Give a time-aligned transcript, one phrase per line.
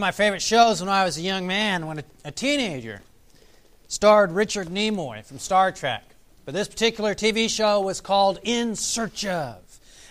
[0.00, 3.02] my favorite shows when I was a young man, when a, a teenager,
[3.88, 6.04] starred Richard Nimoy from Star Trek.
[6.44, 9.58] But this particular TV show was called In Search of.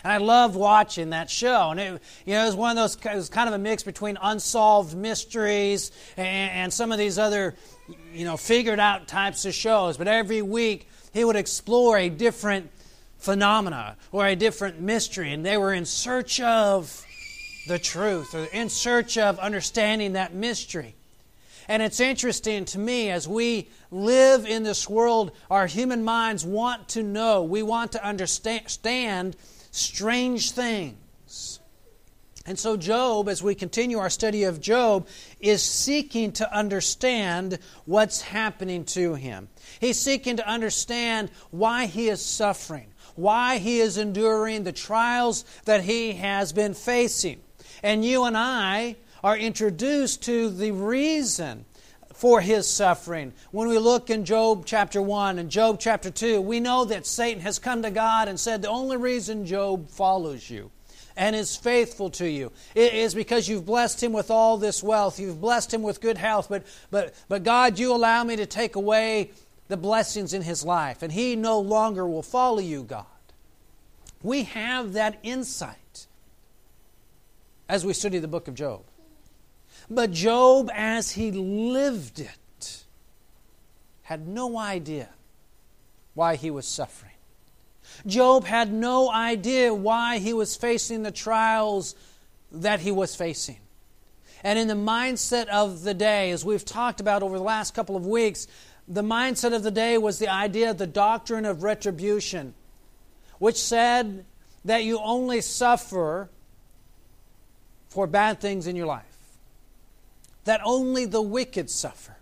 [0.04, 1.72] And I loved watching that show.
[1.72, 3.84] And it, you know, it was one of those, it was kind of a mix
[3.84, 7.56] between unsolved mysteries and, and some of these other,
[8.14, 9.98] you know, figured out types of shows.
[9.98, 12.70] But every week, he would explore a different
[13.18, 15.34] phenomena or a different mystery.
[15.34, 17.06] And they were in search of
[17.68, 20.96] the truth or in search of understanding that mystery.
[21.68, 26.90] And it's interesting to me as we live in this world, our human minds want
[26.90, 29.36] to know, we want to understand
[29.70, 31.60] strange things.
[32.48, 35.08] And so, Job, as we continue our study of Job,
[35.40, 39.50] is seeking to understand what's happening to him.
[39.80, 45.84] He's seeking to understand why he is suffering, why he is enduring the trials that
[45.84, 47.42] he has been facing.
[47.84, 51.66] And you and I are introduced to the reason
[52.14, 53.34] for his suffering.
[53.52, 57.42] When we look in Job chapter 1 and Job chapter 2, we know that Satan
[57.42, 60.72] has come to God and said, The only reason Job follows you
[61.16, 65.20] and is faithful to you is because you've blessed him with all this wealth.
[65.20, 66.48] You've blessed him with good health.
[66.50, 69.32] But, but, but God, you allow me to take away
[69.70, 73.06] the blessings in his life, and he no longer will follow you, God.
[74.24, 75.76] We have that insight
[77.70, 78.82] as we study the book of Job.
[79.90, 82.84] But Job, as he lived it,
[84.02, 85.10] had no idea
[86.16, 87.14] why he was suffering.
[88.06, 91.96] Job had no idea why he was facing the trials
[92.52, 93.60] that he was facing.
[94.44, 97.96] And in the mindset of the day, as we've talked about over the last couple
[97.96, 98.48] of weeks,
[98.88, 102.56] the mindset of the day was the idea of the doctrine of retribution,
[103.38, 104.26] which said
[104.66, 106.30] that you only suffer
[107.90, 109.04] for bad things in your life,
[110.46, 112.16] that only the wicked suffer.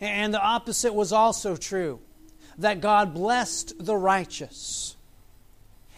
[0.00, 2.00] And the opposite was also true
[2.58, 4.96] that God blessed the righteous.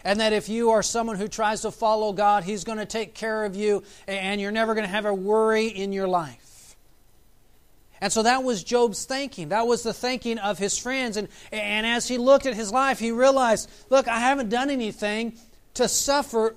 [0.03, 3.13] And that if you are someone who tries to follow God, He's going to take
[3.13, 6.75] care of you and you're never going to have a worry in your life.
[8.01, 9.49] And so that was Job's thinking.
[9.49, 11.15] That was the thinking of his friends.
[11.15, 15.37] And, and as he looked at his life, he realized look, I haven't done anything
[15.75, 16.53] to suffer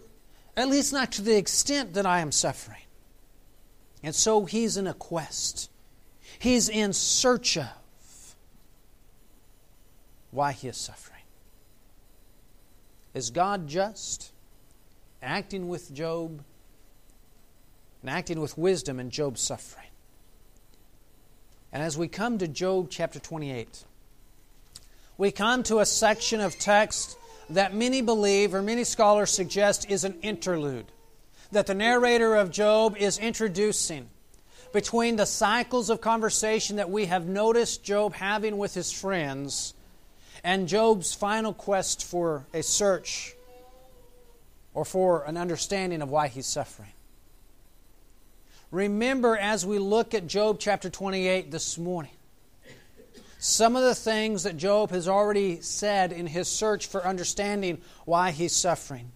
[0.56, 2.80] at least not to the extent that I am suffering.
[4.02, 5.70] And so he's in a quest.
[6.38, 7.66] He's in search of
[10.30, 11.22] why he is suffering.
[13.14, 14.32] Is God just?
[15.22, 16.42] Acting with Job
[18.02, 19.88] and acting with wisdom in Job's suffering.
[21.72, 23.84] And as we come to Job chapter 28,
[25.18, 27.16] we come to a section of text
[27.50, 30.86] that many believe, or many scholars suggest, is an interlude.
[31.52, 34.08] That the narrator of Job is introducing
[34.72, 39.74] between the cycles of conversation that we have noticed Job having with his friends
[40.42, 43.34] and Job's final quest for a search
[44.74, 46.92] or for an understanding of why he's suffering.
[48.70, 52.12] Remember, as we look at Job chapter 28 this morning,
[53.46, 58.32] some of the things that Job has already said in his search for understanding why
[58.32, 59.12] he's suffering.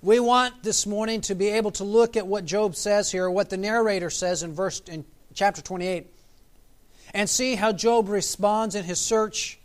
[0.00, 3.50] We want this morning to be able to look at what Job says here, what
[3.50, 5.04] the narrator says in verse in
[5.34, 6.10] chapter 28,
[7.12, 9.60] and see how Job responds in his search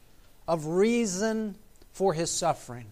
[0.45, 1.55] of reason
[1.93, 2.87] for his suffering.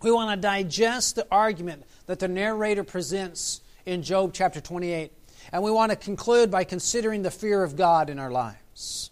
[0.00, 5.12] We want to digest the argument that the narrator presents in Job chapter 28,
[5.52, 9.10] and we want to conclude by considering the fear of God in our lives.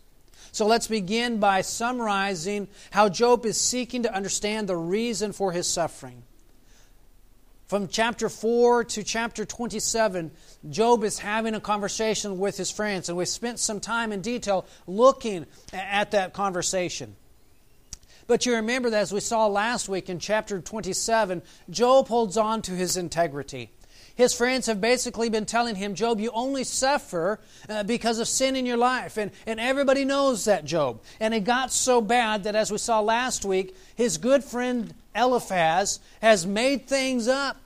[0.55, 5.67] So let's begin by summarizing how Job is seeking to understand the reason for his
[5.67, 6.23] suffering.
[7.67, 10.31] From chapter 4 to chapter 27,
[10.71, 14.65] Job is having a conversation with his friends, and we spent some time in detail
[14.87, 17.17] looking at that conversation.
[18.29, 22.63] But you remember that as we saw last week in chapter 27, Job holds on
[22.63, 23.71] to his integrity.
[24.17, 28.55] His friends have basically been telling him, Job, you only suffer uh, because of sin
[28.55, 29.17] in your life.
[29.17, 31.01] And, and everybody knows that, Job.
[31.19, 35.99] And it got so bad that, as we saw last week, his good friend Eliphaz
[36.23, 37.57] has made things up.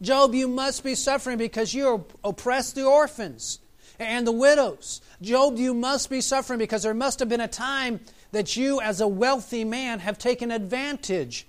[0.00, 3.58] Job, you must be suffering because you oppress the orphans
[3.98, 5.02] and the widows.
[5.20, 8.00] Job, you must be suffering because there must have been a time
[8.32, 11.46] that you, as a wealthy man, have taken advantage.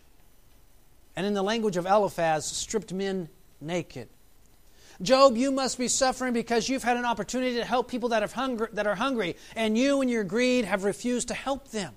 [1.16, 3.30] And in the language of Eliphaz, stripped men
[3.60, 4.08] naked.
[5.02, 8.34] Job, you must be suffering because you've had an opportunity to help people that, have
[8.34, 11.94] hunger, that are hungry, and you, in your greed, have refused to help them.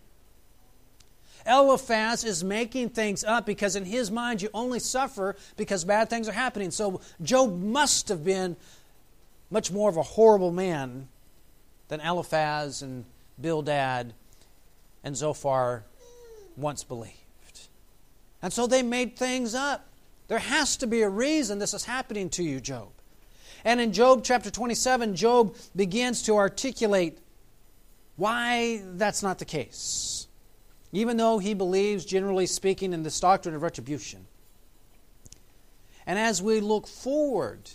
[1.47, 6.29] Eliphaz is making things up because, in his mind, you only suffer because bad things
[6.29, 6.71] are happening.
[6.71, 8.57] So, Job must have been
[9.51, 11.09] much more of a horrible man
[11.89, 13.05] than Eliphaz and
[13.41, 14.13] Bildad
[15.03, 15.85] and Zophar
[16.57, 17.15] once believed.
[18.43, 19.87] And so they made things up.
[20.31, 22.91] There has to be a reason this is happening to you, Job.
[23.65, 27.19] And in Job chapter 27, Job begins to articulate
[28.15, 30.29] why that's not the case,
[30.93, 34.25] even though he believes, generally speaking, in this doctrine of retribution.
[36.07, 37.69] And as we look forward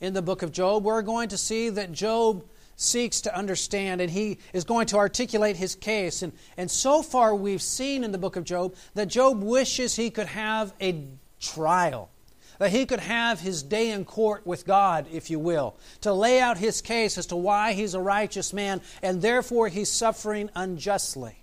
[0.00, 2.44] in the book of Job, we're going to see that Job
[2.74, 6.22] seeks to understand and he is going to articulate his case.
[6.22, 10.10] And, and so far, we've seen in the book of Job that Job wishes he
[10.10, 11.06] could have a
[11.44, 12.10] trial,
[12.58, 16.40] that he could have his day in court with God, if you will, to lay
[16.40, 21.36] out his case as to why he's a righteous man and therefore he's suffering unjustly.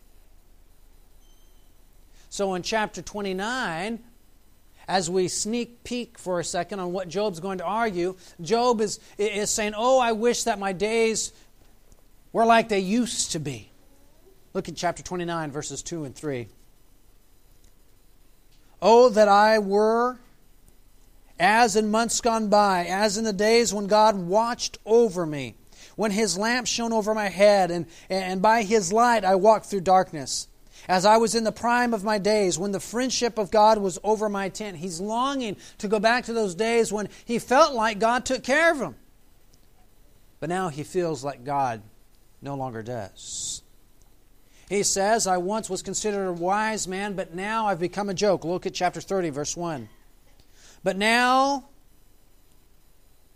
[2.30, 4.00] So in chapter 29,
[4.88, 9.00] as we sneak peek for a second on what Job's going to argue, Job is,
[9.18, 11.33] is saying, Oh, I wish that my days
[12.31, 13.69] were like they used to be.
[14.53, 16.48] Look at chapter 29, verses 2 and 3.
[18.81, 20.18] Oh, that I were
[21.39, 25.56] as in months gone by, as in the days when God watched over me,
[25.95, 29.81] when his lamp shone over my head, and, and by his light I walked through
[29.81, 30.48] darkness
[30.88, 34.00] as I was in the prime of my days, when the friendship of God was
[34.04, 34.78] over my tent.
[34.78, 38.72] He's longing to go back to those days when he felt like God took care
[38.72, 38.95] of him.
[40.39, 41.81] But now he feels like God
[42.42, 43.62] no longer does.
[44.72, 48.46] He says, I once was considered a wise man, but now I've become a joke.
[48.46, 49.90] Look at chapter 30, verse 1.
[50.84, 51.66] But now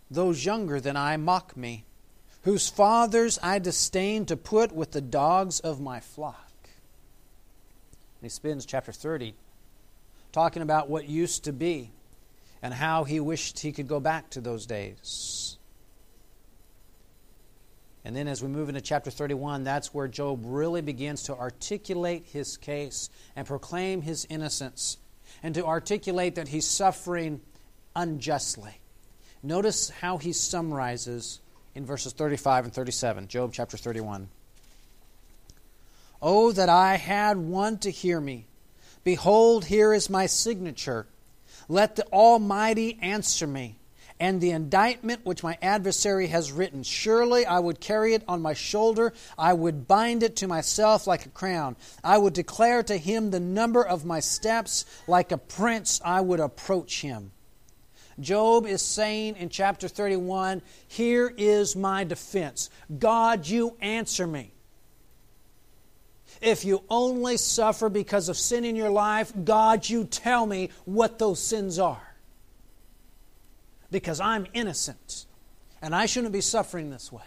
[0.10, 1.84] those younger than I mock me,
[2.44, 6.46] whose fathers I disdain to put with the dogs of my flock
[8.26, 9.36] he spends chapter 30
[10.32, 11.92] talking about what used to be
[12.60, 15.45] and how he wished he could go back to those days.
[18.06, 22.28] And then as we move into chapter 31, that's where Job really begins to articulate
[22.32, 24.98] his case and proclaim his innocence
[25.42, 27.42] and to articulate that he's suffering
[27.96, 28.80] unjustly.
[29.42, 31.42] Notice how he summarizes
[31.74, 34.30] in verses 35 and 37, Job chapter 31.
[36.22, 38.46] Oh, that I had one to hear me.
[39.04, 41.08] Behold, here is my signature.
[41.68, 43.78] Let the Almighty answer me.
[44.20, 48.54] And the indictment which my adversary has written, surely I would carry it on my
[48.54, 49.14] shoulder.
[49.38, 51.76] I would bind it to myself like a crown.
[52.04, 54.86] I would declare to him the number of my steps.
[55.06, 57.32] Like a prince, I would approach him.
[58.18, 62.70] Job is saying in chapter 31 Here is my defense.
[62.98, 64.54] God, you answer me.
[66.42, 71.20] If you only suffer because of sin in your life, God, you tell me what
[71.20, 72.15] those sins are.
[73.92, 75.26] Because I'm innocent
[75.82, 77.24] and I shouldn't be suffering this way.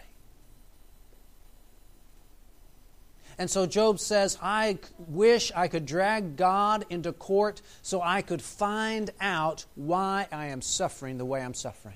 [3.38, 8.42] And so Job says, I wish I could drag God into court so I could
[8.42, 11.94] find out why I am suffering the way I'm suffering.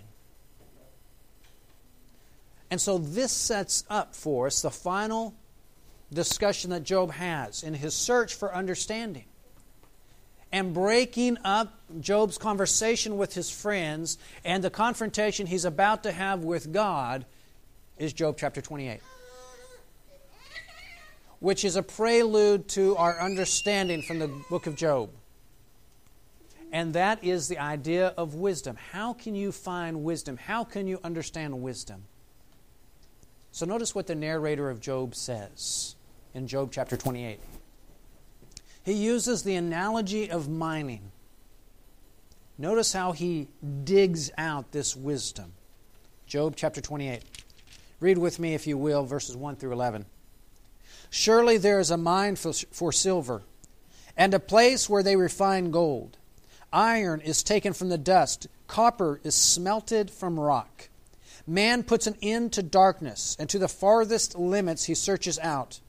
[2.70, 5.34] And so this sets up for us the final
[6.12, 9.24] discussion that Job has in his search for understanding.
[10.52, 16.44] And breaking up Job's conversation with his friends and the confrontation he's about to have
[16.44, 17.24] with God
[17.96, 19.00] is Job chapter 28,
[21.40, 25.10] which is a prelude to our understanding from the book of Job.
[26.70, 28.76] And that is the idea of wisdom.
[28.92, 30.36] How can you find wisdom?
[30.36, 32.04] How can you understand wisdom?
[33.52, 35.96] So notice what the narrator of Job says
[36.34, 37.38] in Job chapter 28.
[38.84, 41.12] He uses the analogy of mining.
[42.58, 43.48] Notice how he
[43.84, 45.52] digs out this wisdom.
[46.26, 47.22] Job chapter 28.
[48.00, 50.06] Read with me, if you will, verses 1 through 11.
[51.10, 53.42] Surely there is a mine for, for silver,
[54.16, 56.18] and a place where they refine gold.
[56.72, 60.88] Iron is taken from the dust, copper is smelted from rock.
[61.46, 65.80] Man puts an end to darkness, and to the farthest limits he searches out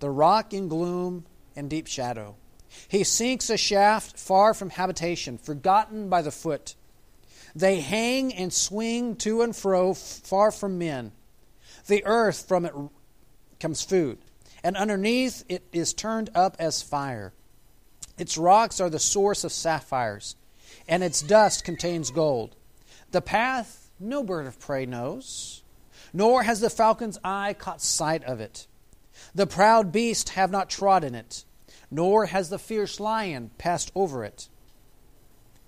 [0.00, 1.24] the rock in gloom
[1.58, 2.36] and deep shadow.
[2.88, 6.74] He sinks a shaft far from habitation, forgotten by the foot.
[7.54, 11.12] They hang and swing to and fro, far from men.
[11.86, 12.74] The earth from it
[13.58, 14.18] comes food,
[14.62, 17.32] and underneath it is turned up as fire.
[18.16, 20.36] Its rocks are the source of sapphires,
[20.86, 22.56] and its dust contains gold.
[23.10, 25.62] The path no bird of prey knows,
[26.12, 28.66] nor has the falcon's eye caught sight of it.
[29.34, 31.44] The proud beasts have not trodden it,
[31.90, 34.48] nor has the fierce lion passed over it.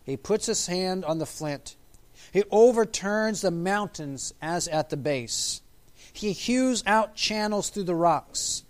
[0.04, 1.76] He puts his hand on the flint.
[2.32, 5.62] He overturns the mountains as at the base.
[6.12, 8.64] He hews out channels through the rocks.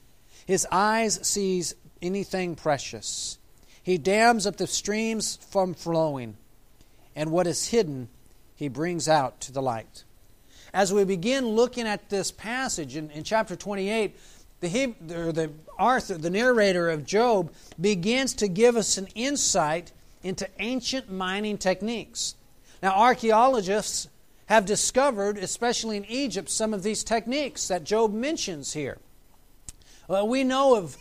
[0.47, 3.39] His eyes sees anything precious.
[3.83, 6.37] He dams up the streams from flowing,
[7.17, 8.09] and what is hidden
[8.55, 10.05] he brings out to the light.
[10.73, 14.17] As we begin looking at this passage in, in chapter 28,
[14.61, 21.11] the, the Arthur, the narrator of Job, begins to give us an insight into ancient
[21.11, 22.35] mining techniques.
[22.83, 24.09] Now, archaeologists
[24.47, 28.99] have discovered, especially in Egypt, some of these techniques that Job mentions here.
[30.09, 30.97] Well, we know of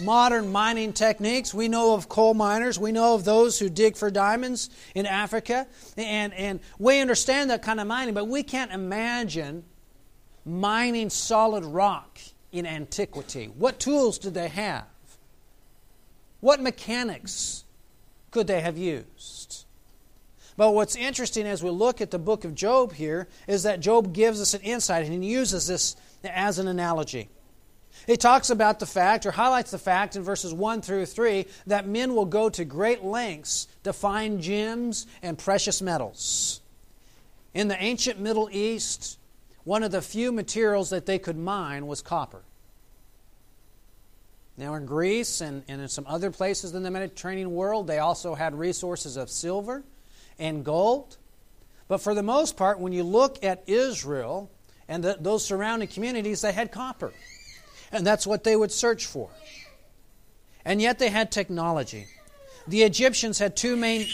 [0.00, 1.52] modern mining techniques.
[1.52, 2.78] We know of coal miners.
[2.78, 5.66] We know of those who dig for diamonds in Africa.
[5.96, 9.64] And, and we understand that kind of mining, but we can't imagine
[10.44, 12.20] mining solid rock
[12.58, 13.46] in antiquity.
[13.46, 14.84] What tools did they have?
[16.40, 17.64] What mechanics
[18.30, 19.64] could they have used?
[20.56, 24.12] But what's interesting as we look at the book of Job here is that Job
[24.12, 27.28] gives us an insight and he uses this as an analogy.
[28.06, 31.88] He talks about the fact, or highlights the fact in verses 1 through 3, that
[31.88, 36.60] men will go to great lengths to find gems and precious metals.
[37.52, 39.15] In the ancient Middle East,
[39.66, 42.40] one of the few materials that they could mine was copper.
[44.56, 48.36] Now, in Greece and, and in some other places in the Mediterranean world, they also
[48.36, 49.82] had resources of silver
[50.38, 51.16] and gold.
[51.88, 54.52] But for the most part, when you look at Israel
[54.86, 57.12] and the, those surrounding communities, they had copper.
[57.90, 59.30] And that's what they would search for.
[60.64, 62.06] And yet they had technology.
[62.68, 64.06] The Egyptians had two main.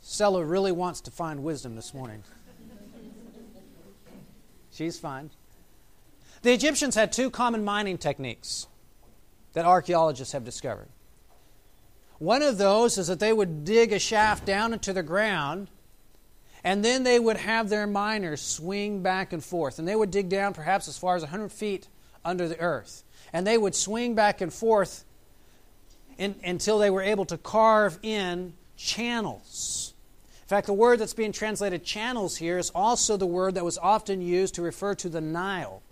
[0.00, 2.22] Stella really wants to find wisdom this morning.
[4.76, 5.30] She's fine.
[6.42, 8.66] The Egyptians had two common mining techniques
[9.54, 10.88] that archaeologists have discovered.
[12.18, 15.68] One of those is that they would dig a shaft down into the ground
[16.62, 19.78] and then they would have their miners swing back and forth.
[19.78, 21.88] And they would dig down perhaps as far as 100 feet
[22.24, 23.04] under the earth.
[23.32, 25.04] And they would swing back and forth
[26.18, 29.85] in, until they were able to carve in channels.
[30.46, 33.78] In fact, the word that's being translated channels here is also the word that was
[33.78, 35.82] often used to refer to the Nile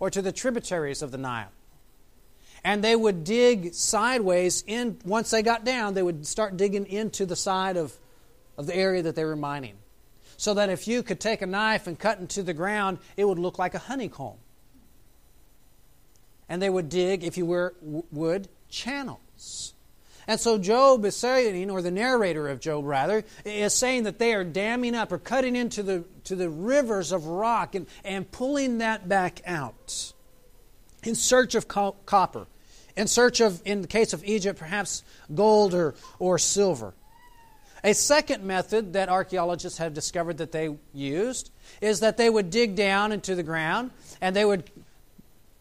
[0.00, 1.52] or to the tributaries of the Nile.
[2.64, 7.24] And they would dig sideways in once they got down, they would start digging into
[7.24, 7.96] the side of,
[8.58, 9.76] of the area that they were mining
[10.36, 13.38] so that if you could take a knife and cut into the ground, it would
[13.38, 14.38] look like a honeycomb.
[16.48, 19.74] And they would dig, if you were, would, channels.
[20.30, 24.32] And so Job is saying, or the narrator of Job rather, is saying that they
[24.32, 28.78] are damming up or cutting into the, to the rivers of rock and, and pulling
[28.78, 30.12] that back out
[31.02, 32.46] in search of co- copper,
[32.96, 35.02] in search of, in the case of Egypt, perhaps
[35.34, 36.94] gold or, or silver.
[37.82, 42.76] A second method that archaeologists have discovered that they used is that they would dig
[42.76, 44.70] down into the ground and they would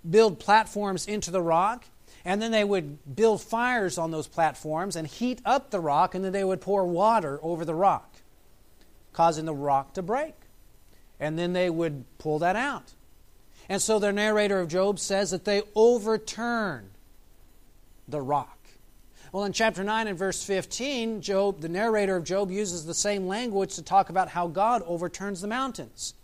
[0.08, 1.86] build platforms into the rock
[2.26, 6.24] and then they would build fires on those platforms and heat up the rock and
[6.24, 8.10] then they would pour water over the rock
[9.14, 10.36] causing the rock to break.
[11.20, 12.94] And then they would pull that out.
[13.68, 16.92] And so the narrator of job says that they overturned
[18.08, 18.58] the rock.
[19.32, 23.28] Well, in chapter 9 and verse 15, Job, the narrator of Job, uses the same
[23.28, 26.16] language to talk about how God overturns the mountains.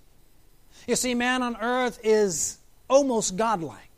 [0.87, 2.57] You see, man on earth is
[2.89, 3.94] almost godlike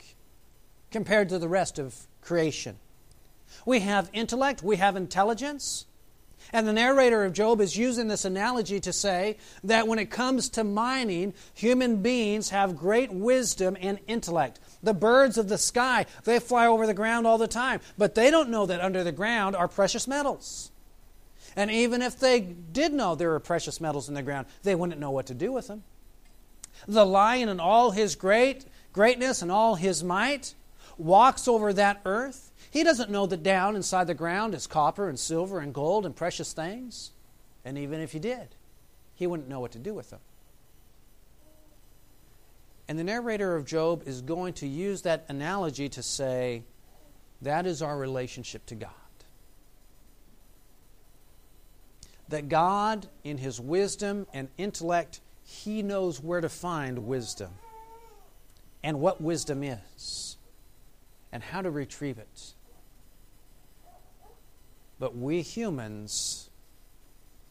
[0.92, 2.78] compared to the rest of creation.
[3.66, 5.86] We have intellect, we have intelligence,
[6.54, 10.50] and the narrator of Job is using this analogy to say that when it comes
[10.50, 14.60] to mining, human beings have great wisdom and intellect.
[14.82, 18.32] The birds of the sky, they fly over the ground all the time, but they
[18.32, 20.72] don't know that under the ground are precious metals.
[21.56, 25.02] And even if they did know there were precious metals in the ground, they wouldn't
[25.02, 25.84] know what to do with them.
[26.88, 30.54] The lion and all his great greatness and all his might
[30.98, 35.18] walks over that earth he doesn't know that down inside the ground is copper and
[35.18, 37.12] silver and gold and precious things.
[37.64, 38.50] And even if he did,
[39.16, 40.20] he wouldn't know what to do with them.
[42.88, 46.64] And the narrator of Job is going to use that analogy to say
[47.42, 48.92] that is our relationship to God.
[52.30, 57.52] That God, in his wisdom and intellect, he knows where to find wisdom
[58.84, 60.37] and what wisdom is
[61.32, 62.54] and how to retrieve it.
[65.00, 66.50] But we humans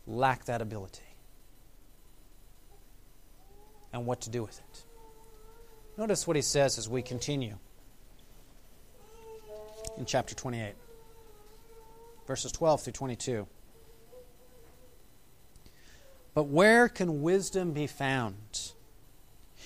[0.06, 1.02] lack that ability.
[3.92, 4.84] And what to do with it.
[5.96, 7.56] Notice what he says as we continue
[9.96, 10.74] in chapter 28,
[12.26, 13.46] verses 12 through 22.
[16.34, 18.72] But where can wisdom be found?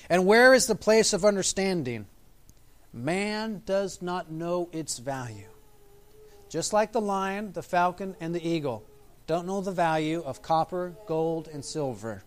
[0.09, 2.07] And where is the place of understanding?
[2.93, 5.49] Man does not know its value.
[6.49, 8.85] Just like the lion, the falcon, and the eagle
[9.31, 12.25] don't know the value of copper, gold, and silver.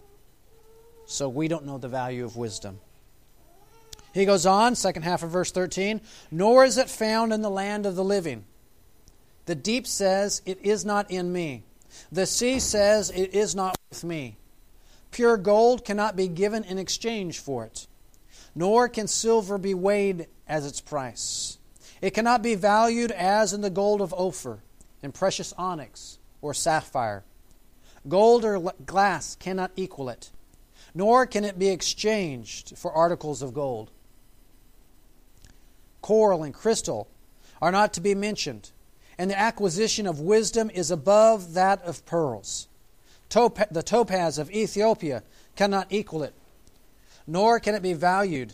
[1.05, 2.79] So we don't know the value of wisdom.
[4.13, 5.99] He goes on, second half of verse 13,
[6.31, 8.45] nor is it found in the land of the living.
[9.47, 11.63] The deep says, It is not in me.
[12.09, 14.37] The sea says, It is not with me.
[15.11, 17.87] Pure gold cannot be given in exchange for it,
[18.55, 21.57] nor can silver be weighed as its price.
[22.01, 24.59] It cannot be valued as in the gold of Ophir,
[25.01, 27.23] in precious onyx or sapphire.
[28.07, 30.29] Gold or glass cannot equal it,
[30.93, 33.89] nor can it be exchanged for articles of gold.
[36.01, 37.07] Coral and crystal
[37.61, 38.71] are not to be mentioned,
[39.17, 42.67] and the acquisition of wisdom is above that of pearls.
[43.29, 45.23] the topaz of Ethiopia
[45.55, 46.33] cannot equal it,
[47.25, 48.53] nor can it be valued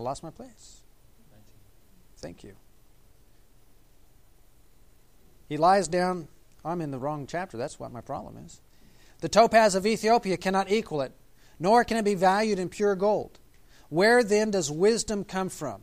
[0.00, 0.80] I lost my place.
[2.16, 2.54] Thank you.
[5.46, 6.28] He lies down.
[6.64, 7.58] I'm in the wrong chapter.
[7.58, 8.62] That's what my problem is.
[9.20, 11.12] The topaz of Ethiopia cannot equal it,
[11.58, 13.38] nor can it be valued in pure gold.
[13.90, 15.82] Where then does wisdom come from?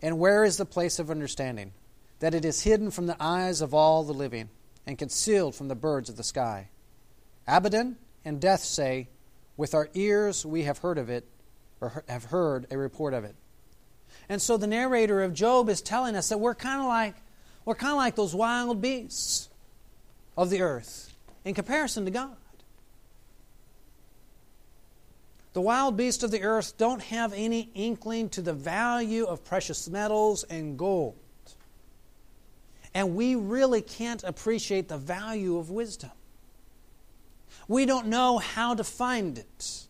[0.00, 1.72] And where is the place of understanding?
[2.20, 4.48] That it is hidden from the eyes of all the living,
[4.86, 6.68] and concealed from the birds of the sky.
[7.46, 9.08] Abaddon and death say,
[9.56, 11.26] With our ears we have heard of it,
[11.80, 13.34] or have heard a report of it.
[14.28, 17.16] And so the narrator of Job is telling us that we're kind of like
[17.64, 19.48] we're kind of like those wild beasts
[20.36, 22.36] of the earth in comparison to God.
[25.52, 29.88] The wild beasts of the earth don't have any inkling to the value of precious
[29.88, 31.16] metals and gold.
[32.94, 36.10] And we really can't appreciate the value of wisdom.
[37.68, 39.86] We don't know how to find it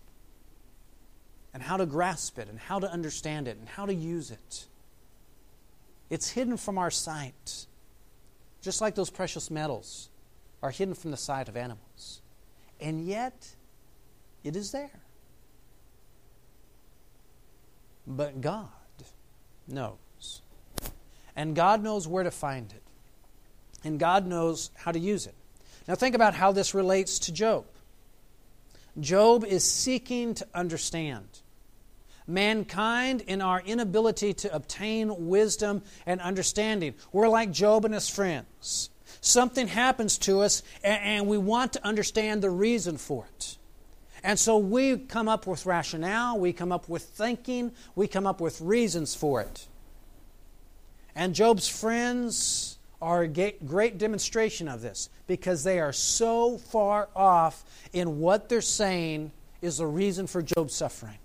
[1.55, 4.67] and how to grasp it and how to understand it and how to use it.
[6.11, 7.67] It's hidden from our sight,
[8.61, 10.11] just like those precious metals
[10.63, 12.21] are hidden from the sight of animals.
[12.81, 13.55] And yet,
[14.45, 15.01] it is there.
[18.07, 18.69] But God
[19.69, 20.43] knows.
[21.37, 22.83] And God knows where to find it.
[23.85, 25.35] And God knows how to use it.
[25.89, 27.65] Now, think about how this relates to Job.
[28.99, 31.27] Job is seeking to understand.
[32.27, 38.91] Mankind, in our inability to obtain wisdom and understanding, we're like Job and his friends.
[39.21, 43.57] Something happens to us, and we want to understand the reason for it.
[44.23, 48.41] And so we come up with rationale, we come up with thinking, we come up
[48.41, 49.67] with reasons for it.
[51.15, 57.65] And Job's friends are a great demonstration of this because they are so far off
[57.93, 59.33] in what they're saying
[59.63, 61.19] is the reason for Job's suffering.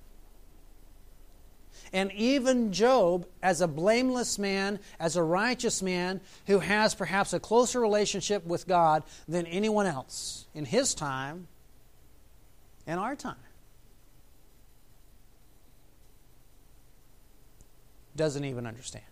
[1.94, 7.40] And even Job, as a blameless man, as a righteous man who has perhaps a
[7.40, 11.48] closer relationship with God than anyone else in his time
[12.86, 13.36] and our time,
[18.16, 19.06] doesn't even understand.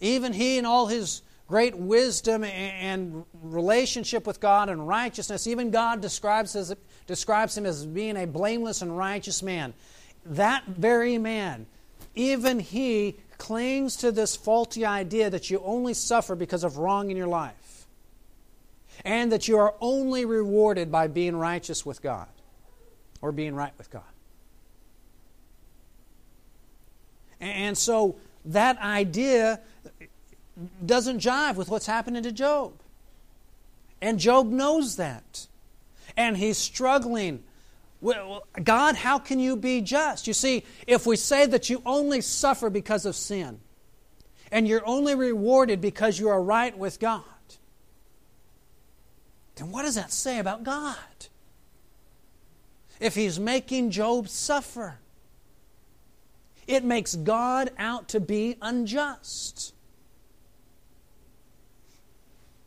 [0.00, 6.00] Even he, in all his great wisdom and relationship with God and righteousness, even God
[6.00, 6.74] describes, as,
[7.06, 9.72] describes him as being a blameless and righteous man.
[10.26, 11.66] That very man,
[12.14, 17.16] even he clings to this faulty idea that you only suffer because of wrong in
[17.16, 17.86] your life
[19.04, 22.28] and that you are only rewarded by being righteous with God
[23.22, 24.02] or being right with God.
[27.40, 29.60] And so that idea
[30.84, 32.72] doesn't jive with what's happening to Job.
[34.00, 35.46] And Job knows that.
[36.16, 37.42] And he's struggling.
[38.00, 40.26] Well, God, how can you be just?
[40.26, 43.60] You see, if we say that you only suffer because of sin,
[44.50, 47.22] and you're only rewarded because you are right with God,
[49.56, 50.96] then what does that say about God?
[53.00, 54.98] If He's making Job suffer,
[56.66, 59.74] it makes God out to be unjust.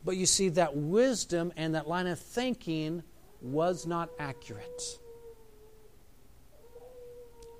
[0.04, 3.04] But you see, that wisdom and that line of thinking
[3.42, 5.00] was not accurate.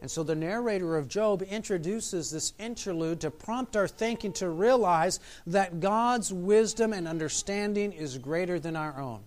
[0.02, 5.20] And so the narrator of Job introduces this interlude to prompt our thinking to realize
[5.46, 9.22] that God's wisdom and understanding is greater than our own.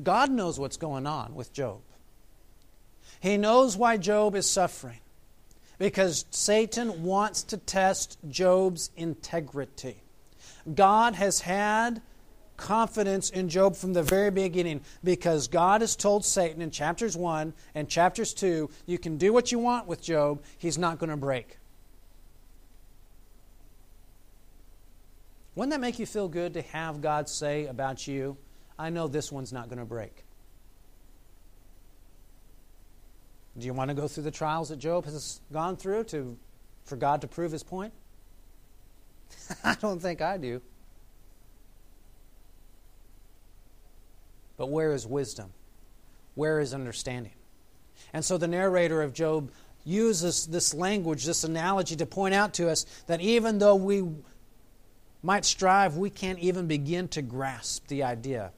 [0.00, 1.80] God knows what's going on with Job.
[3.18, 5.00] He knows why Job is suffering
[5.78, 10.02] because Satan wants to test Job's integrity.
[10.74, 12.02] God has had
[12.56, 17.52] confidence in Job from the very beginning because God has told Satan in chapters 1
[17.74, 21.16] and chapters 2 you can do what you want with Job, he's not going to
[21.16, 21.58] break.
[25.54, 28.36] Wouldn't that make you feel good to have God say about you,
[28.78, 30.24] I know this one's not going to break?
[33.58, 36.38] Do you want to go through the trials that Job has gone through to,
[36.84, 37.92] for God to prove his point?
[39.64, 40.60] I don't think I do.
[44.56, 45.52] But where is wisdom?
[46.34, 47.32] Where is understanding?
[48.12, 49.50] And so the narrator of Job
[49.84, 54.04] uses this language, this analogy, to point out to us that even though we
[55.22, 58.52] might strive, we can't even begin to grasp the idea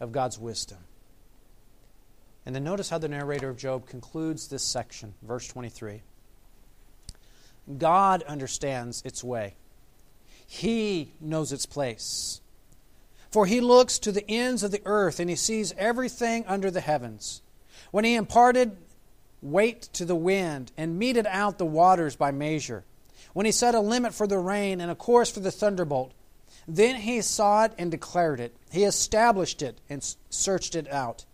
[0.00, 0.78] of God's wisdom.
[2.46, 6.02] And then notice how the narrator of Job concludes this section, verse 23.
[7.76, 9.54] God understands its way,
[10.48, 12.40] He knows its place.
[13.30, 16.80] For He looks to the ends of the earth and He sees everything under the
[16.80, 17.42] heavens.
[17.92, 18.76] When He imparted
[19.40, 22.84] weight to the wind and meted out the waters by measure,
[23.32, 26.12] when he set a limit for the rain and a course for the thunderbolt.
[26.66, 28.56] Then he saw it and declared it.
[28.70, 31.24] He established it and searched it out.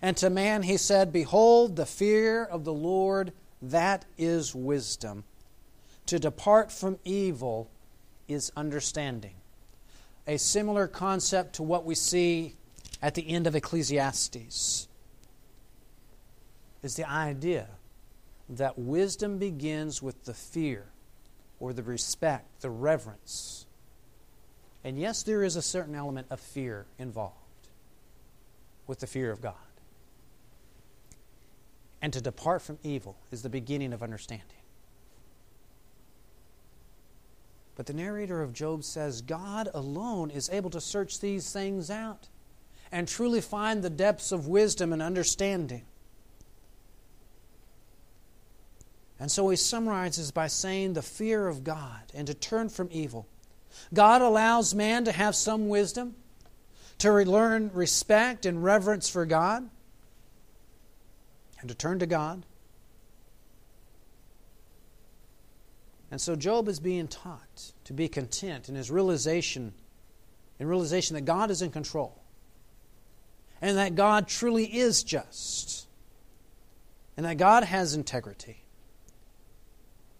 [0.00, 5.24] And to man he said, Behold, the fear of the Lord, that is wisdom.
[6.06, 7.70] To depart from evil
[8.30, 9.34] is understanding.
[10.26, 12.54] A similar concept to what we see
[13.02, 14.86] at the end of Ecclesiastes
[16.82, 17.66] is the idea
[18.48, 20.86] that wisdom begins with the fear
[21.58, 23.66] or the respect, the reverence.
[24.84, 27.34] And yes, there is a certain element of fear involved
[28.86, 29.54] with the fear of God.
[32.00, 34.59] And to depart from evil is the beginning of understanding.
[37.76, 42.28] But the narrator of Job says God alone is able to search these things out
[42.92, 45.82] and truly find the depths of wisdom and understanding.
[49.18, 53.26] And so he summarizes by saying the fear of God and to turn from evil.
[53.92, 56.16] God allows man to have some wisdom,
[56.98, 59.68] to learn respect and reverence for God,
[61.60, 62.44] and to turn to God.
[66.10, 69.72] And so Job is being taught to be content in his realization,
[70.58, 72.20] in realization that God is in control,
[73.60, 75.86] and that God truly is just,
[77.16, 78.64] and that God has integrity.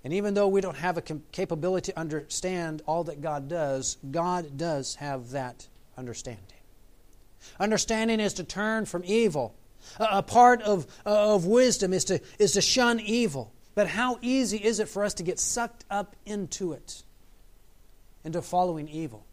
[0.04, 4.56] And even though we don't have a capability to understand all that God does, God
[4.56, 5.66] does have that
[5.98, 6.44] understanding.
[7.58, 9.54] Understanding is to turn from evil.
[9.98, 13.52] A part of, of wisdom is to, is to shun evil.
[13.74, 17.02] But how easy is it for us to get sucked up into it,
[18.24, 19.24] into following evil?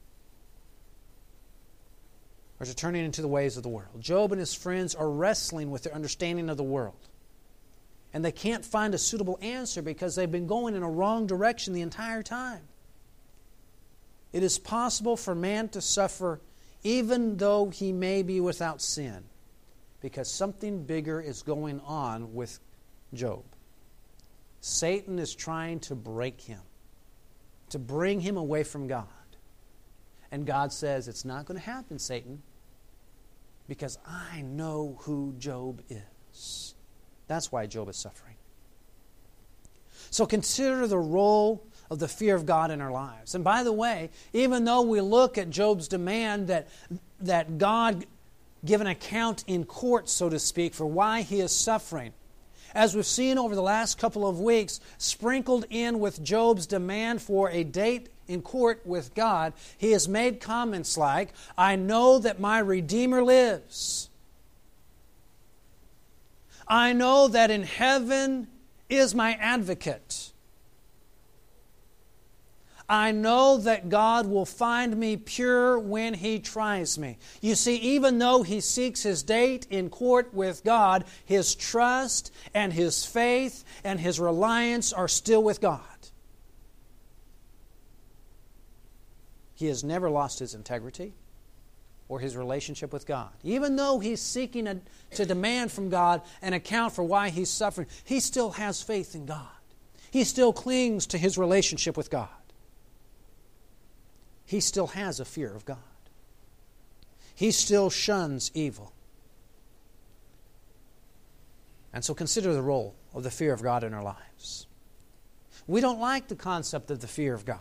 [2.60, 4.00] Or to turning into the ways of the world?
[4.00, 7.08] Job and his friends are wrestling with their understanding of the world
[8.14, 11.74] and they can't find a suitable answer because they've been going in a wrong direction
[11.74, 12.62] the entire time.
[14.34, 16.42] It is possible for man to suffer
[16.84, 19.24] even though he may be without sin
[20.02, 22.60] because something bigger is going on with
[23.14, 23.44] Job.
[24.60, 26.62] Satan is trying to break him,
[27.70, 29.08] to bring him away from God.
[30.32, 32.42] And God says, It's not going to happen, Satan,
[33.68, 36.76] because I know who Job is.
[37.28, 38.36] That's why Job is suffering.
[40.10, 43.36] So consider the role of the fear of God in our lives.
[43.36, 46.68] And by the way, even though we look at Job's demand that,
[47.22, 48.06] that God
[48.66, 52.14] give an account in court, so to speak, for why he is suffering,
[52.78, 57.50] as we've seen over the last couple of weeks, sprinkled in with Job's demand for
[57.50, 62.60] a date in court with God, he has made comments like, I know that my
[62.60, 64.10] Redeemer lives.
[66.68, 68.48] I know that in heaven
[68.90, 70.32] is my advocate.
[72.90, 77.18] I know that God will find me pure when He tries me.
[77.42, 82.72] You see, even though he seeks his date in court with God, his trust and
[82.72, 85.82] his faith and his reliance are still with God.
[89.54, 91.14] He has never lost his integrity
[92.08, 93.32] or his relationship with God.
[93.44, 94.80] Even though he's seeking a,
[95.16, 99.26] to demand from God an account for why he's suffering, he still has faith in
[99.26, 99.48] God.
[100.12, 102.30] He still clings to his relationship with God.
[104.48, 105.78] He still has a fear of God.
[107.36, 108.94] He still shuns evil.
[111.94, 114.66] And so consider the role of the fear of God in our lives.
[115.68, 117.60] We don't like the concept of the fear of God.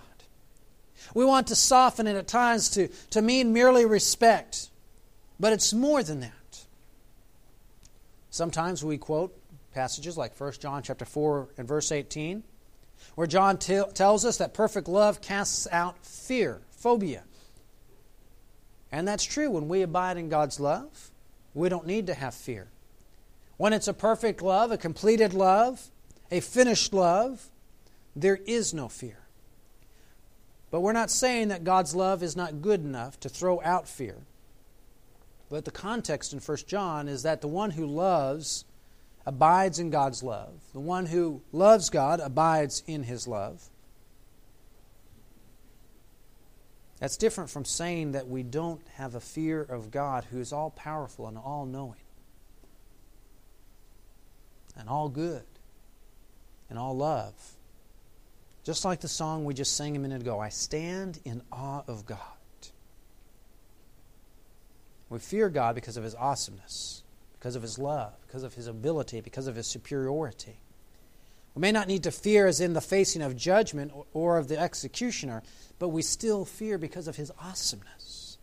[1.14, 4.70] We want to soften it at times to, to mean merely respect,
[5.38, 6.66] but it's more than that.
[8.30, 9.36] Sometimes we quote
[9.74, 12.42] passages like 1 John chapter 4 and verse 18,
[13.14, 17.24] where John t- tells us that perfect love casts out fear, phobia.
[18.92, 19.50] And that's true.
[19.50, 21.10] When we abide in God's love,
[21.52, 22.68] we don't need to have fear.
[23.56, 25.90] When it's a perfect love, a completed love,
[26.30, 27.48] a finished love,
[28.14, 29.18] there is no fear.
[30.70, 34.18] But we're not saying that God's love is not good enough to throw out fear.
[35.50, 38.64] But the context in 1 John is that the one who loves
[39.26, 40.54] abides in God's love.
[40.72, 43.70] The one who loves God abides in his love.
[46.98, 50.70] That's different from saying that we don't have a fear of God who is all
[50.70, 52.00] powerful and all knowing
[54.78, 55.44] and all good
[56.70, 57.34] and all love.
[58.64, 62.06] Just like the song we just sang a minute ago I stand in awe of
[62.06, 62.18] God.
[65.08, 67.04] We fear God because of His awesomeness,
[67.38, 70.58] because of His love, because of His ability, because of His superiority.
[71.56, 74.58] We may not need to fear as in the facing of judgment or of the
[74.58, 75.42] executioner,
[75.78, 78.36] but we still fear because of His awesomeness.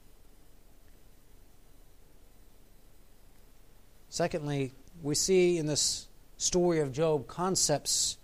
[4.10, 4.74] Secondly,
[5.04, 8.18] we see in this story of Job concepts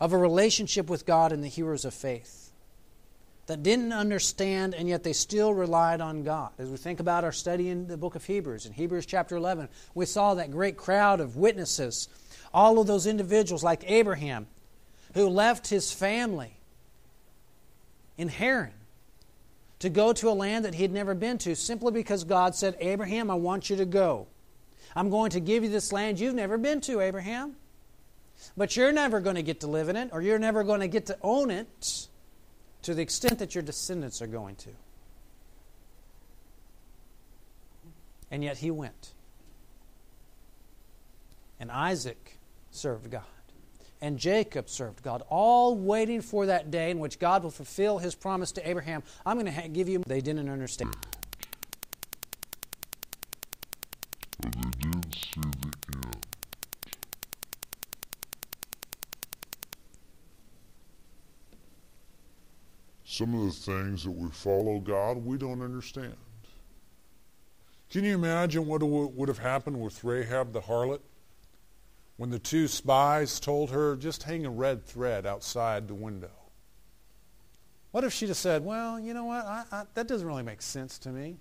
[0.00, 2.44] of a relationship with God in the heroes of faith
[3.46, 6.50] that didn't understand and yet they still relied on God.
[6.58, 9.68] As we think about our study in the book of Hebrews, in Hebrews chapter 11,
[9.94, 12.08] we saw that great crowd of witnesses,
[12.54, 14.46] all of those individuals like Abraham,
[15.12, 16.56] who left his family
[18.16, 18.72] in Haran
[19.80, 22.76] to go to a land that he had never been to simply because God said,
[22.78, 24.28] Abraham, I want you to go.
[24.96, 27.56] I'm going to give you this land you've never been to, Abraham.
[28.56, 30.88] But you're never going to get to live in it, or you're never going to
[30.88, 32.08] get to own it
[32.82, 34.70] to the extent that your descendants are going to.
[38.30, 39.12] And yet he went.
[41.58, 42.38] And Isaac
[42.74, 43.22] served God.
[44.00, 48.14] And Jacob served God, all waiting for that day in which God will fulfill his
[48.14, 49.02] promise to Abraham.
[49.24, 50.02] I'm going to give you.
[50.06, 50.94] They didn't understand.
[54.42, 56.26] But they didn't see the end.
[63.04, 66.16] Some of the things that we follow God, we don't understand.
[67.88, 71.00] Can you imagine what would have happened with Rahab the harlot?
[72.16, 76.30] When the two spies told her, just hang a red thread outside the window.
[77.90, 80.62] What if she'd have said, well, you know what, I, I, that doesn't really make
[80.62, 81.38] sense to me.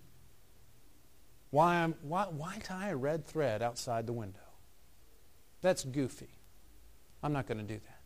[1.51, 4.39] Why, why, why tie a red thread outside the window?
[5.61, 6.29] That's goofy.
[7.21, 8.01] I'm not going to do that.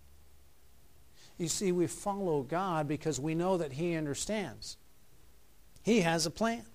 [1.38, 4.78] You see, we follow God because we know that He understands.
[5.84, 6.66] He has a plan.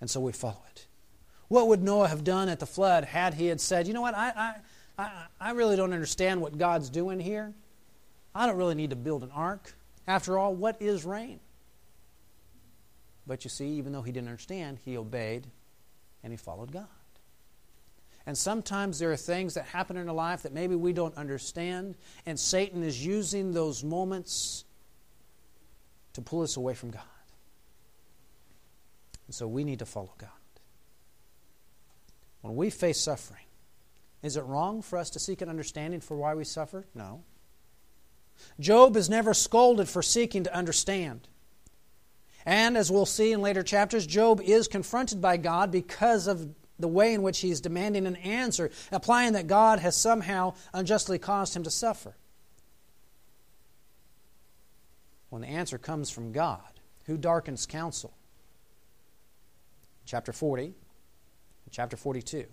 [0.00, 0.86] And so we follow it.
[1.48, 4.14] What would Noah have done at the flood had he had said, you know what,
[4.14, 4.54] I,
[4.98, 7.52] I, I, really don't understand what God's doing here.
[8.34, 9.74] I don't really need to build an ark.
[10.06, 11.40] After all, what is rain?
[13.26, 15.46] But you see, even though he didn't understand, he obeyed
[16.22, 16.86] and he followed God.
[18.26, 21.94] And sometimes there are things that happen in our life that maybe we don't understand,
[22.24, 24.64] and Satan is using those moments
[26.14, 27.02] to pull us away from God.
[29.26, 30.30] And so we need to follow God.
[32.44, 33.46] When we face suffering,
[34.22, 36.84] is it wrong for us to seek an understanding for why we suffer?
[36.94, 37.22] No.
[38.60, 41.26] Job is never scolded for seeking to understand.
[42.44, 46.86] And as we'll see in later chapters, Job is confronted by God because of the
[46.86, 51.62] way in which he's demanding an answer, applying that God has somehow unjustly caused him
[51.62, 52.14] to suffer.
[55.30, 56.60] When the answer comes from God,
[57.06, 58.12] who darkens counsel?
[60.04, 60.74] Chapter 40,
[61.70, 62.46] chapter 42.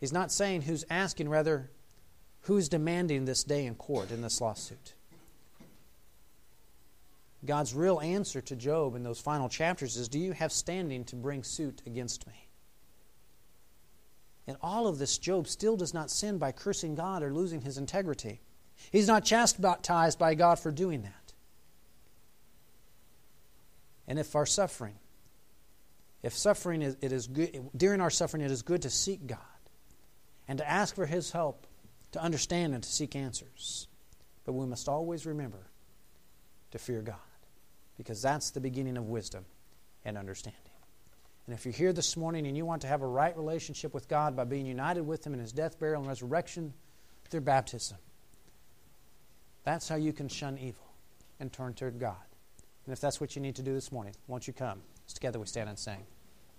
[0.00, 1.70] He's not saying who's asking, rather,
[2.42, 4.94] who's demanding this day in court in this lawsuit.
[7.44, 11.16] God's real answer to Job in those final chapters is Do you have standing to
[11.16, 12.48] bring suit against me?
[14.46, 17.78] In all of this, Job still does not sin by cursing God or losing his
[17.78, 18.40] integrity.
[18.90, 21.32] He's not chastised by God for doing that.
[24.06, 24.94] And if our suffering,
[26.22, 29.38] if suffering is, it is good, during our suffering, it is good to seek God
[30.48, 31.66] and to ask for His help
[32.12, 33.86] to understand and to seek answers.
[34.44, 35.66] But we must always remember
[36.70, 37.16] to fear God
[37.96, 39.44] because that's the beginning of wisdom
[40.04, 40.62] and understanding.
[41.46, 44.08] And if you're here this morning and you want to have a right relationship with
[44.08, 46.74] God by being united with Him in His death, burial, and resurrection
[47.30, 47.98] through baptism,
[49.64, 50.86] That's how you can shun evil
[51.40, 52.16] and turn toward God.
[52.86, 54.80] And if that's what you need to do this morning, won't you come?
[55.14, 56.06] Together we stand and sing.